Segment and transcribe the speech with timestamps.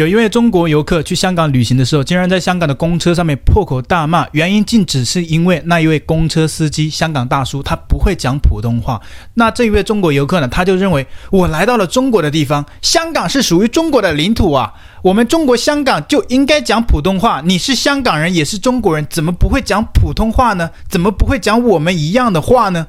[0.00, 8.98] 有一位中国游客去香港旅行的时候，竟然在香港的公车上面破口大骂，原因竟只是因为那一位公车司机香港大叔他不会讲普通话。
[9.34, 17.42] 那这一位中国游客呢，他就认为我来到了中国的地方，香港是属于中国的领土啊，我们中国香港就应该讲普通话。
[17.44, 20.70] 你是香港人，也是中国人，怎么不会讲普通话呢？
[20.88, 22.86] 怎么不会讲我们一样的话呢？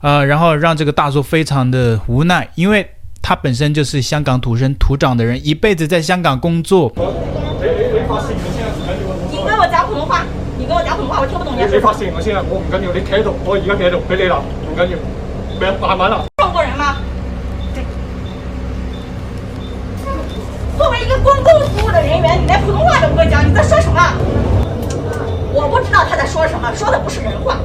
[0.00, 2.92] 呃，然后让这个大叔非常的无奈，因为。
[3.28, 6.92] 他本身就是香港土生土长的人，一辈子在香港工作。
[6.94, 6.96] 你
[9.44, 10.22] 跟我讲普通话，
[10.56, 11.64] 你跟我讲普通话，我听不懂你。
[11.66, 14.96] 你发信我先啊，我唔紧要，你企喺度，我而家企喺度，俾你啦，唔紧要，
[15.58, 16.22] 明慢慢啦。
[16.36, 16.98] 中国人吗？
[20.78, 23.98] 作为一个公共服务的人员，你连普通话都不会讲，你在说什么？
[25.52, 27.58] 我不知道他在说什么，说的不是人话。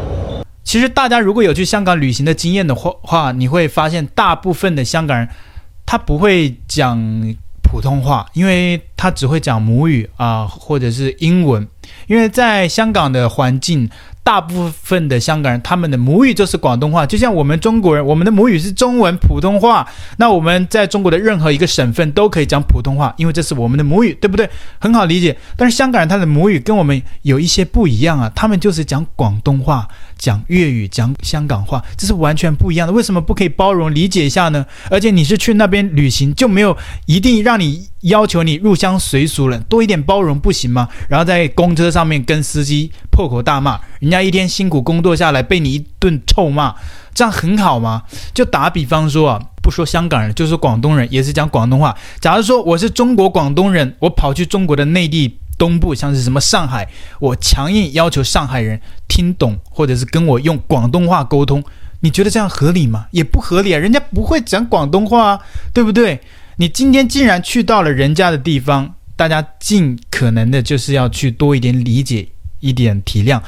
[0.63, 5.29] 其实大家如果有去香港旅行的经验的话，你会发现大部分的香港人。
[5.85, 6.98] 他不会讲
[7.62, 11.67] 普通话，因为他只会讲母语啊，或者是英文。
[12.07, 13.90] 因为在香港的环境，
[14.23, 19.87] 大部分的香港人他们的母语就是广东话，就像我们中国人，我们的母语是中文普通话。
[20.17, 24.49] 那我们在中国的任何一个省份都可以讲普通话，因为这是我们的母语，对不对？
[24.79, 25.35] 很好理解。
[25.57, 29.87] 但是香港人他的母语跟我们有一些不一样啊，他们就是讲广东话。
[30.17, 32.93] 讲粤语，讲香港话，这是完全不一样的。
[32.93, 34.63] 为什么不可以包容理解一下呢？
[34.91, 36.77] 而且你是去那边旅行，就没有
[37.07, 40.88] 一定让你要求你入乡随俗了，多一点包容不行吗？
[41.10, 46.76] 然后在公车上面跟司机破口大骂，人家一天辛苦工作下来被你一顿臭骂，
[47.13, 48.04] 这样很好吗？
[48.34, 51.96] 就打比方说啊，不说香港人，就是广东人，也是讲广东话。
[52.20, 55.38] 假如说我是中国广东人，我跑去中国的内地。
[55.57, 61.63] 东部像是什么上海，我强硬要求上海人听懂，或者是跟我用广东话沟通，
[61.99, 63.05] 你觉得这样合理吗？
[63.12, 65.40] 也不合理啊，人家不会讲广东话啊，
[65.72, 66.19] 对不对？
[66.62, 72.28] 你今天既然去到了人家的地方，大家尽可能的就是要去多一点理解，
[72.62, 73.41] 一点体谅。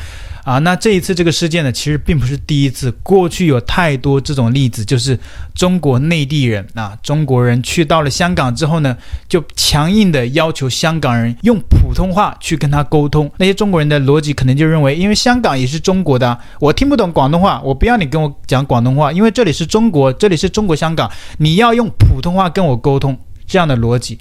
[0.44, 2.92] 啊，那这一次这个事件呢，其实并不是第一次。
[3.02, 5.18] 过去有太多这种例子，就是
[5.56, 8.98] 中国内地人啊，中国人去到了香港之后呢，
[9.30, 13.32] 就强硬的要求香港人用普通话去跟他沟通。
[13.38, 24.20] 那些中国人的逻辑可能就认为，因为香港也是中国的，我听不懂广东话，我不要你跟我讲广东话，因为这里是中国，这里是中国香港，你要用普通话跟我沟通，这样的逻辑。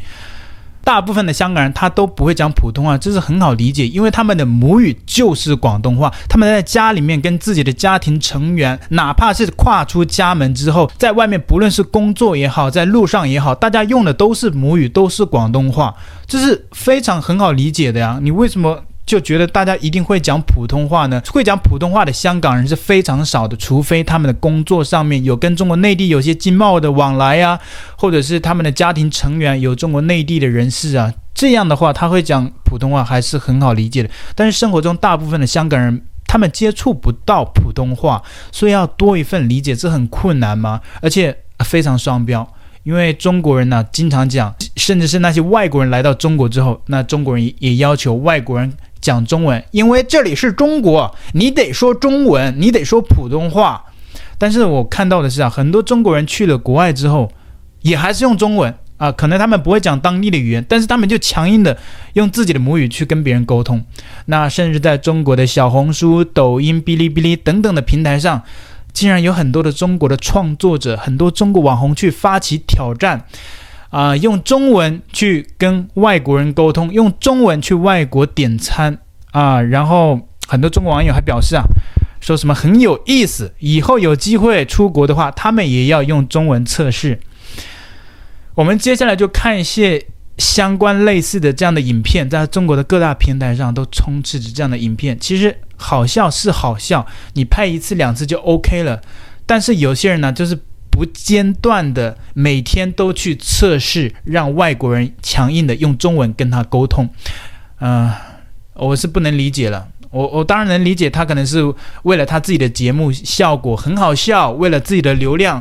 [0.84, 6.12] 大部分的香港人他都不会讲普通话，这是很好理解，因为他们的母语就是广东话。
[6.28, 15.94] 他们在家里面跟自己的家庭成员，哪怕是跨出家门之后，在外面不论是工作也好，在路上也好，大家用的都是母语，都是广东话，
[16.26, 18.18] 这是非常很好理解的呀。
[18.20, 18.82] 你为什么？
[19.04, 21.20] 就觉得大家一定会讲普通话呢？
[21.32, 27.58] 会讲普通话的香港人是非常少的，除非他们的工作上面有跟中国内地有些经贸的往来啊，
[27.96, 34.10] 或者是他们的家庭成员有中国内地的人士啊，这样的话他会讲普通话还是很好理解的。
[34.36, 40.80] 但是生活中大部分的香港人他们接触不到普通话，所以要多一份理解，这很困难吗？
[41.02, 42.48] 而且非常双标，
[42.84, 48.72] 因为中国人呢经常讲，甚至是那些外国人来到中国之后，那中国人也要求外国人。
[49.02, 53.84] 讲中文，因为这里是中国，你得说中文，你得说普通话。
[54.38, 57.30] 但是我看到的是啊，很多中国人去了国外之后，
[57.82, 61.76] 也还是用中文啊，可能他们不会讲当地的语言，但是他们就强硬的
[62.14, 63.84] 用自己的母语去跟别人沟通。
[64.26, 68.42] 那甚至在中国的小红书、抖音、哔哩哔哩等等的平台上，
[68.92, 73.26] 竟然有很多的中国的创作者，很多中国网红去发起挑战。
[73.92, 78.96] 啊、用中文去跟外国人沟通，用中文去外国点餐
[79.32, 81.62] 啊，然后很多中国网友还表示啊，
[82.18, 87.20] 说什么很有意思，以后有机会出国的话，他们也要用中文测试。
[88.54, 90.02] 我们接下来就看一些
[90.38, 95.20] 相关类似的这样的影片，在中国的各大平台上都充斥着这样的影片。
[95.20, 99.02] 其实好笑是好笑，你拍一次两次就 OK 了，
[99.44, 100.58] 但是有些人呢，就是。
[101.02, 107.08] 不间断的每天都去测试，让外国人强硬的用中文跟他沟通，
[107.80, 108.08] 嗯、
[108.74, 109.88] 我是不能理解了。
[110.12, 111.74] 我我当然能理解，他可能是
[112.04, 115.60] 为了他自己的节目效果很好笑，为了自己的流量。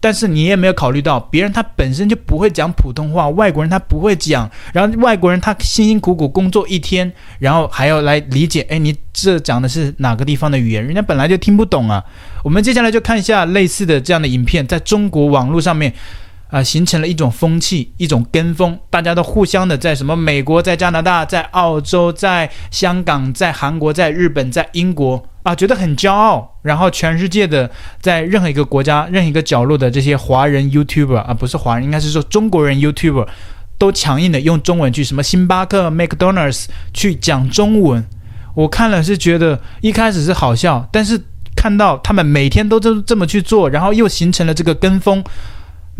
[0.00, 10.82] 但是你也没有考虑到，别人他本身就不会讲普通话，外国人他不会讲，然后外国人他辛辛苦苦工作一天，然后还要来理解，哎，你这讲的是哪个地方的语言？
[10.82, 12.02] 人家本来就听不懂啊。
[12.42, 15.92] 我们接下来就看一下类似的这样的影片，在中国网络上面。
[16.50, 26.56] 啊、形成了一种风气，一种跟风，大家都互相的在什么美国、在加拿大、在澳洲、在香港、在韩国、在日本、在英国啊，觉得很骄傲。
[26.62, 27.70] 然后全世界的
[28.00, 33.26] 在任何一个国家、任何一个角落的这些华人 YouTuber 啊，不是华人，应该是说中国人 YouTuber，
[33.78, 38.04] 都强硬的用中文去什么星巴克、McDonald's 去讲中文。
[38.54, 41.18] 我看了是觉得一开始是好笑，但是
[41.56, 45.24] 看到他们每天都这这么去做，然后又形成了这个跟风，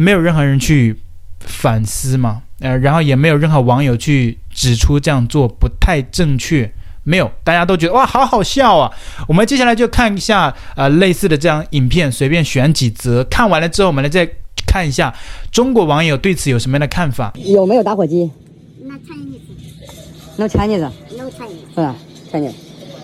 [0.01, 0.99] 没有任何人去
[1.41, 6.73] 反思嘛，呃，然后也没有任何网友去指出这样做不太正确，
[7.05, 8.91] 没有，大家都觉得哇，好好笑啊！
[9.29, 14.27] 我们接下来就看一下呃类似的这样影片，随便选几则，看完了之后，我们来再
[14.67, 15.15] 看一下
[15.53, 17.31] 中国网友对此有什么样的看法？
[17.37, 18.31] 有没有打火机
[18.83, 21.95] ？No Chinese，No Chinese，No Chinese，啊
[22.33, 22.55] ，Chinese，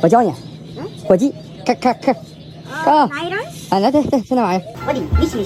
[0.01, 0.33] 我教你，
[0.79, 1.31] 嗯，火机，
[1.67, 2.13] 开开开，
[2.71, 3.39] 啊，哪一张？
[3.69, 4.65] 啊，来对对，就那玩意儿。
[4.87, 5.45] 我的，你试一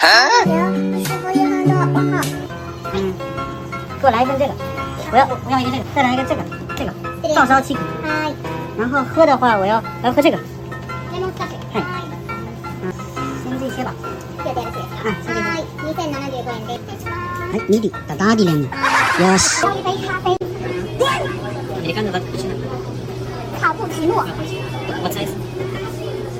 [0.00, 0.06] 试。
[0.06, 0.06] 啊？
[2.94, 3.12] 嗯，
[4.00, 4.52] 给我来一份这个，
[5.12, 6.42] 我要我要一个这个，再来一个这个，
[6.76, 6.92] 这个
[7.34, 7.80] 照烧七口。
[8.78, 10.38] 然后喝的话，我要来喝这个。
[11.72, 11.82] 哎，
[12.82, 12.92] 嗯，
[13.42, 13.92] 先这些吧。
[14.38, 14.66] 啊，先这些。
[15.02, 15.10] は
[15.58, 17.04] い、2075円です。
[17.06, 18.54] はい、ミディ、ダダーディレン。
[18.64, 19.64] よし。
[19.66, 20.24] 一杯咖啡。
[21.82, 22.20] 你看这个
[23.60, 24.24] 卡布奇诺。
[25.02, 25.30] 我猜是。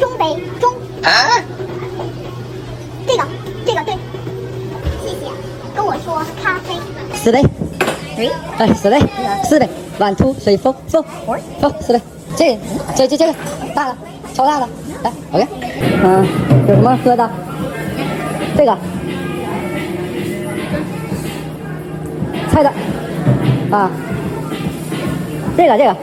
[0.00, 0.22] 中杯
[0.60, 0.74] 中。
[1.02, 1.06] 啊？
[7.23, 7.39] 四杯。
[8.15, 8.31] Three。
[8.57, 8.99] 哎，四杯，
[9.43, 9.69] 四杯。
[9.99, 11.03] One two three four four
[11.61, 12.01] four 四杯。
[12.35, 12.57] 这
[12.95, 13.35] 这这这个
[13.75, 13.95] 大的，
[14.33, 14.67] 超大的，
[15.03, 15.47] 来，OK。
[16.03, 16.25] 嗯，
[16.67, 17.29] 有什么喝的？
[18.57, 18.77] 这个。
[22.51, 22.69] 菜的，
[23.71, 23.89] 啊，
[25.55, 25.95] 这个这个，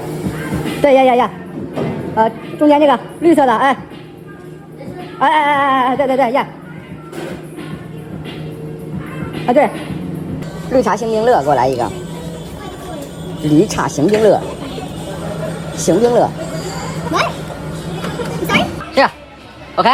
[0.80, 1.30] 对呀呀呀，
[2.14, 3.76] 呃，中间这个绿色的，哎，
[5.18, 6.46] 哎哎哎哎哎，对对对呀，
[9.46, 9.68] 啊对，
[10.70, 11.90] 绿茶星冰乐给我来一个，
[13.42, 14.38] 绿茶星冰乐，
[15.76, 16.28] 星冰乐，
[17.10, 19.10] 来，这样
[19.76, 19.88] ，OK，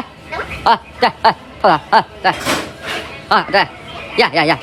[0.65, 2.32] 啊对，哎，碰到，啊对，
[3.29, 3.61] 啊对，
[4.17, 4.59] 呀呀呀。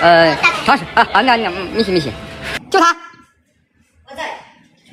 [0.00, 2.08] 呃，尝试啊啊，那那没事没事，
[2.70, 2.94] 就他。
[4.08, 4.24] 我在。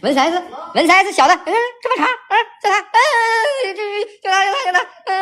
[0.02, 0.42] 文 size，
[0.74, 5.14] 文 size 小的，嗯，这么长，嗯，就他，嗯，就他就他就他，嗯。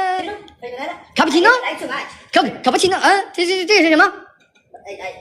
[1.15, 1.49] 卡布奇诺。
[2.31, 4.03] 卡卡布奇诺，嗯，这这这是什么？
[4.85, 5.13] 哎哎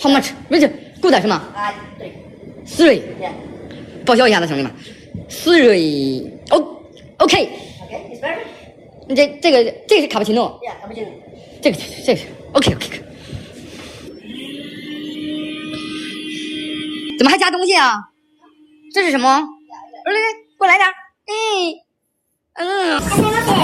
[0.00, 0.30] ，How much？
[0.48, 0.68] 不是
[1.00, 1.34] ，good 什么？
[1.34, 2.12] 啊，对。
[2.66, 3.02] Three。
[4.04, 4.70] 报销一下子兄弟们。
[5.28, 6.82] Three，O
[7.18, 7.48] OK。
[7.82, 8.38] OK，it's very。
[9.14, 10.60] 这这个这个是卡布奇诺。
[10.62, 11.10] Yeah，卡布奇诺。
[11.62, 12.20] 这个这个
[12.52, 13.00] OK OK。
[17.18, 17.96] 怎么还加东西啊？
[18.94, 19.26] 这是什么？
[20.04, 20.26] 来来来，
[20.58, 20.86] 给我来点。
[21.26, 21.32] 哎，
[22.54, 23.00] 嗯。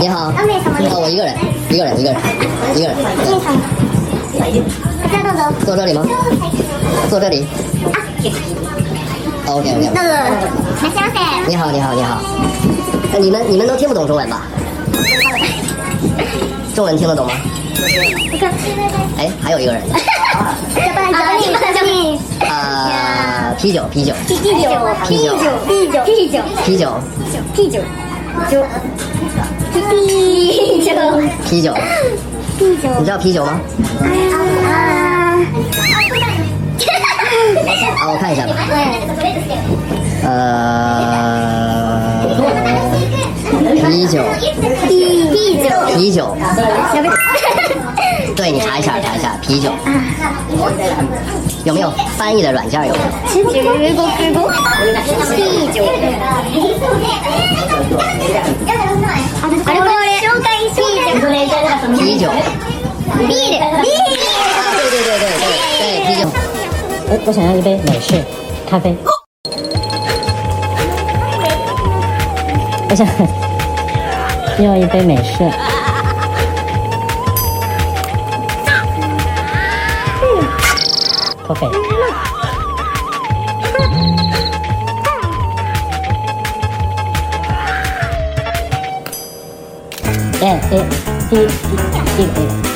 [0.01, 1.33] 你好，你好，我一个人，
[1.71, 2.19] 一个人，一个人，
[2.75, 2.97] 一个人。
[5.65, 6.05] 坐这里吗？
[7.09, 7.47] 坐这里。
[9.47, 9.91] OK OK。
[9.95, 10.09] 那个
[11.47, 12.21] 你好，你好，你好。
[13.21, 14.47] 你们你们都听不懂中文吧？
[16.75, 17.33] 中文听得懂吗？
[19.19, 19.83] 哎，还有一个人。
[22.49, 24.55] 啊，啤酒，啤酒，啤酒，
[25.07, 25.37] 啤酒，
[25.67, 26.89] 啤酒，啤酒，啤酒，
[27.55, 27.81] 啤酒，啤酒，
[28.51, 28.65] 酒，
[29.91, 30.95] 啤酒，
[31.49, 31.75] 啤酒，啤酒，
[32.99, 33.61] 你知道啤酒吗？
[36.79, 36.87] 青
[40.25, 42.33] あー
[43.91, 44.23] 以上
[45.89, 46.37] 啤酒
[48.37, 49.71] 对你查一查一下啤酒
[51.65, 53.07] 有没有翻译的软件有没有
[55.37, 55.85] 啤酒
[61.99, 62.29] 啤酒
[63.19, 63.57] ビール。
[63.83, 64.32] ビール。
[67.27, 68.25] 我想要一杯美式
[68.69, 68.97] 咖啡。
[72.89, 73.07] 我想
[74.65, 75.45] 要一杯美式。
[81.49, 81.67] OK。
[90.41, 90.85] 哎哎，
[91.31, 91.47] 第一
[92.17, 92.72] 第一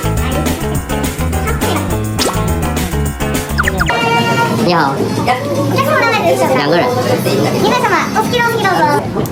[4.67, 4.93] 你好。
[6.57, 6.85] 两个人。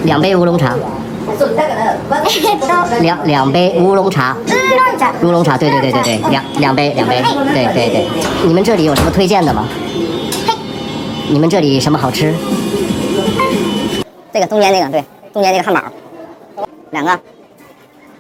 [0.05, 0.77] 两杯乌龙茶。
[3.03, 4.37] 两两杯乌龙茶。
[5.25, 7.21] 乌龙茶，对对对对对，两两杯两杯，
[7.53, 8.07] 对对对。
[8.47, 9.67] 你们这里有什么推荐的吗？
[11.29, 12.33] 你们这里什么好吃？
[14.33, 15.83] 这个中间那个，对，中间那个汉堡，
[16.93, 17.19] 两个。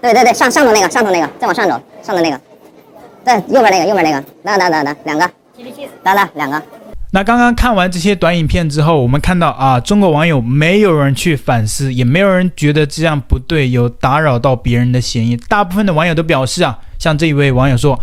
[0.01, 2.41] 对对对，上上头那个，上头那个，再往上走，上头那个。
[3.25, 5.31] 对，右边那个，右边那个，来来来来，两个。
[6.03, 6.61] 来来两个。
[7.15, 15.37] 那刚刚看完这些短影片之后，我们看到啊，中国网友没有人去反思，也没有人觉得这样不对，有打扰到别人的嫌疑。
[15.37, 17.97] 大部分的网友都表示啊，像这一位网友说，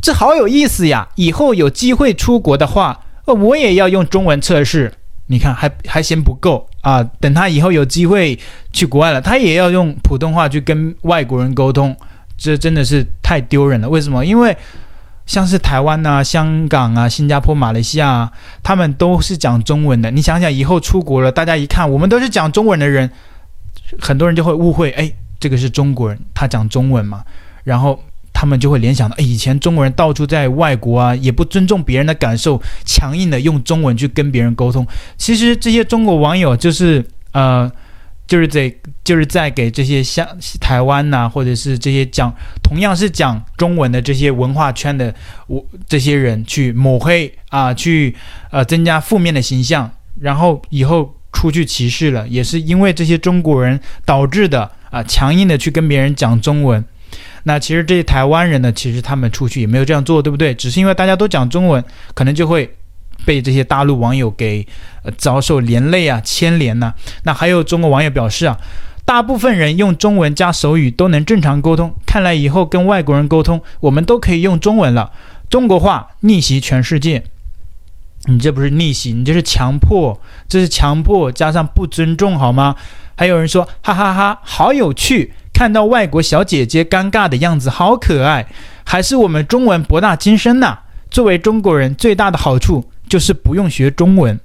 [0.00, 1.06] 这好有意思呀！
[1.16, 4.90] 以后有机会出国的话，呃，我也要用中文测试。
[5.26, 7.04] 你看，还还嫌不够啊？
[7.20, 8.38] 等他以后有机会
[8.72, 11.94] 去国外了，他也要用普通话去跟外国人沟通，
[12.38, 13.88] 这真的是太丢人了。
[13.90, 14.24] 为什么？
[14.24, 14.56] 因为
[15.26, 20.10] 像是台湾啊、香港啊、新加坡、马来西亚，他们都是讲中文的。
[20.10, 23.10] 你想想，以后出国了，大家一看我们都是讲中文的人，
[24.00, 27.22] 很多人就会误会，哎，这个是中国人，他讲中文嘛，
[27.64, 28.00] 然后。
[28.38, 34.86] 他们就会联想到，以前中国人到处在外国啊，也不尊重别人的感受，强硬的用中文去跟别人沟通。
[35.16, 37.02] 其实这些中国网友就是，
[37.32, 37.72] 呃，
[38.26, 38.72] 就是在
[39.04, 40.26] 就是在给这些像
[40.60, 45.14] 台湾呐、或者是这些讲同样是讲中文的这些文化圈的
[45.46, 48.14] 我这些人去抹黑啊，去
[48.50, 49.90] 呃增加负面的形象，
[50.20, 56.84] 然后以后出去歧视了，也是因为这些中国人导致的啊，强硬的去跟别人讲中文。
[57.44, 60.52] 那其实这些台湾人呢，其实他们出去也没有这样做，对不对？
[60.52, 62.68] 只是因为大家都讲中文，可能就会
[63.26, 64.66] 被这些大陆网友给
[65.02, 68.56] 呃遭受连累啊、牵连呐、那还有中国网友表示啊，
[69.04, 75.10] 大部分人用中文加手语都能正常沟通，看来以后跟外国人沟通，我们都可以用中文了。
[75.50, 77.22] 中国话逆袭全世界，
[78.26, 82.74] 你这不是逆袭，你这是强迫，这是强迫加上不尊重，好吗？
[83.16, 85.34] 还有人说，哈哈哈，好有趣。
[85.52, 88.46] 看到外国小姐姐尴尬的样子，好可爱，
[88.84, 90.80] 还是我们中文博大精深呐。
[91.10, 94.38] 作为中国人，最大的好处就是不用学中文。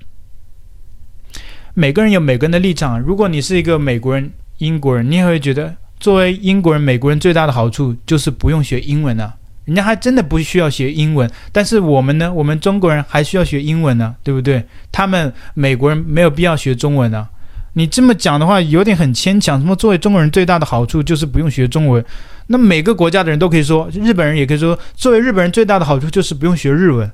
[1.74, 3.00] 每个人有每个人的立场。
[3.00, 9.34] 如果你是一个美国人、英国人，你也会觉得，作为英国人、美国人最大的好处就是不用学英文啊。
[9.66, 12.34] 人家还真的不需要学英文，但是我们呢？
[12.34, 14.66] 我们中国人还需要学英文呢，对不对？
[14.92, 17.28] 他们美国人没有必要学中文呢。
[17.74, 19.58] 你这么讲的话，有点很牵强。
[19.60, 22.04] 什么作为中国人最大的好处就是不用学中文？
[22.48, 27.10] 那每个国家的人都可以说，日本人也可以说，作为日本人最大的好处就是不用学日文。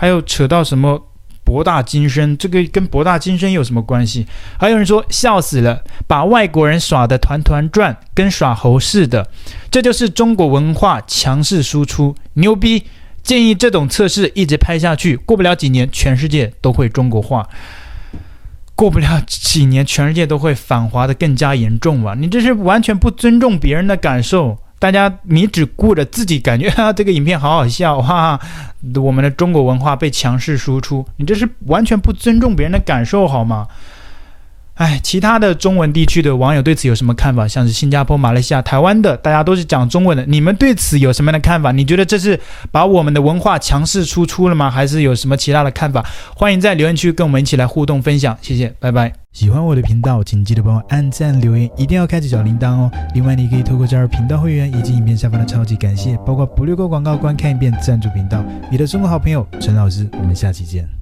[0.00, 1.08] 还有扯到什么
[1.42, 4.24] 博大精深，这个跟博大精深有什么关系？
[4.56, 9.28] 还有人说笑死了，把外国人耍得团团转，跟耍猴似的。
[9.72, 12.84] 这就是中国文化强势输出，牛逼！
[13.24, 17.48] 建议这种测试一直拍下去，过不了几年，全世界都会中国化。
[18.76, 22.14] 过不了几年，全世界都会反华的更加严重吧？
[22.16, 24.56] 你这是完全不尊重别人的感受。
[24.78, 28.46] 大家，你只顾着自己感觉，啊，这个影片好好笑，哈哈，
[29.02, 33.66] 我们的中国文化被强势输出，你这是完全不尊重别人的感受，好吗？
[34.78, 37.48] 哎，其他的中文地区的网友对此有什么看法？
[37.48, 41.72] 像是新加坡、马来西亚、台湾的，大家都是讲中文的，你们对此有什么样的看法？
[41.72, 42.38] 你觉得这是
[42.70, 44.70] 把我们的文化强势输出了吗？
[44.70, 46.06] 还是有什么其他的看法？
[46.36, 49.12] 欢迎在留言区跟我们一起来互动分享，谢谢，拜拜。
[49.32, 52.88] 喜欢我的频道，请记得帮我按赞、留言，一定要开启小铃铛哦。
[53.14, 58.44] 另外，你可以透过加入频道会员以及影片下方的超级感谢，包括不略过广告、观看一遍赞助频道。
[58.70, 60.97] 你的中国好朋友陈老师，我们下期见。